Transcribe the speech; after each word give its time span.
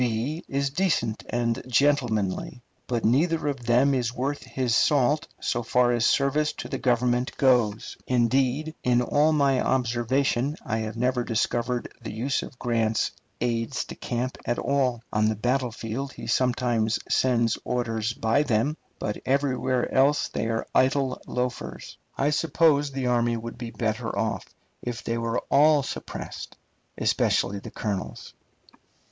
is 0.47 0.71
decent 0.71 1.23
and 1.29 1.61
gentlemanly, 1.67 2.63
but 2.87 3.05
neither 3.05 3.47
of 3.47 3.67
them 3.67 3.93
is 3.93 4.11
worth 4.11 4.41
his 4.41 4.73
salt 4.75 5.27
so 5.39 5.61
far 5.61 5.91
as 5.91 6.07
service 6.07 6.53
to 6.53 6.67
the 6.69 6.77
Government 6.79 7.37
goes. 7.37 7.97
Indeed, 8.07 8.73
in 8.81 9.03
all 9.03 9.31
my 9.31 9.59
observation, 9.59 10.55
I 10.65 10.79
have 10.79 10.97
never 10.97 11.23
discovered 11.23 11.93
the 12.01 12.11
use 12.11 12.41
of 12.41 12.57
Grant's 12.57 13.11
aides 13.39 13.83
de 13.85 13.93
camp 13.93 14.39
at 14.43 14.57
all. 14.57 15.03
On 15.13 15.29
the 15.29 15.35
battlefield 15.35 16.13
he 16.13 16.25
sometimes 16.25 16.97
sends 17.07 17.59
orders 17.63 18.11
by 18.13 18.41
them, 18.41 18.77
but 18.97 19.21
everywhere 19.23 19.93
else 19.93 20.29
they 20.29 20.47
are 20.47 20.65
idle 20.73 21.21
loafers. 21.27 21.99
I 22.17 22.31
suppose 22.31 22.91
the 22.91 23.05
army 23.05 23.37
would 23.37 23.59
be 23.59 23.69
better 23.69 24.17
off 24.17 24.45
if 24.81 25.03
they 25.03 25.19
were 25.19 25.41
all 25.51 25.83
suppressed, 25.83 26.57
especially 26.97 27.59
the 27.59 27.69
colonels. 27.69 28.33